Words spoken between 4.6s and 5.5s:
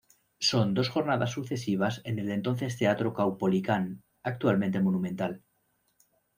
Monumental.